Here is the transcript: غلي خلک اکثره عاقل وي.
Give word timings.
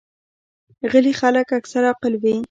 غلي 0.91 1.13
خلک 1.19 1.47
اکثره 1.59 1.87
عاقل 1.91 2.13
وي. 2.21 2.35